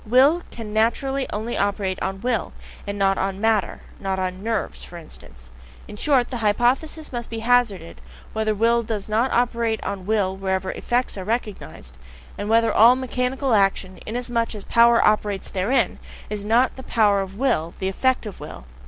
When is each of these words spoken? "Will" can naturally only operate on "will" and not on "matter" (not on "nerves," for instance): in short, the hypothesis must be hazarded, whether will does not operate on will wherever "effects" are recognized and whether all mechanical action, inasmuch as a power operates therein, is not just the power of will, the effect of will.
"Will" 0.03 0.41
can 0.49 0.73
naturally 0.73 1.27
only 1.31 1.55
operate 1.55 2.01
on 2.01 2.21
"will" 2.21 2.53
and 2.87 2.97
not 2.97 3.19
on 3.19 3.39
"matter" 3.39 3.81
(not 3.99 4.17
on 4.17 4.41
"nerves," 4.41 4.83
for 4.83 4.97
instance): 4.97 5.51
in 5.87 5.95
short, 5.95 6.31
the 6.31 6.37
hypothesis 6.37 7.13
must 7.13 7.29
be 7.29 7.37
hazarded, 7.45 8.01
whether 8.33 8.55
will 8.55 8.81
does 8.81 9.07
not 9.07 9.31
operate 9.31 9.79
on 9.83 10.07
will 10.07 10.35
wherever 10.35 10.71
"effects" 10.71 11.19
are 11.19 11.23
recognized 11.23 11.99
and 12.35 12.49
whether 12.49 12.73
all 12.73 12.95
mechanical 12.95 13.53
action, 13.53 13.99
inasmuch 14.07 14.55
as 14.55 14.63
a 14.63 14.65
power 14.65 15.05
operates 15.05 15.51
therein, 15.51 15.99
is 16.31 16.43
not 16.43 16.69
just 16.69 16.77
the 16.77 16.81
power 16.91 17.21
of 17.21 17.37
will, 17.37 17.75
the 17.77 17.87
effect 17.87 18.25
of 18.25 18.39
will. 18.39 18.65